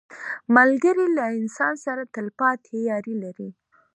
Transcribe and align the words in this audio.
ملګری 0.55 1.05
له 1.17 1.25
انسان 1.39 1.73
سره 1.85 2.03
تل 2.13 2.27
پاتې 2.39 2.75
یاري 2.89 3.15
لري 3.23 3.49